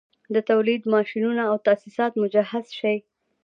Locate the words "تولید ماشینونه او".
0.49-1.55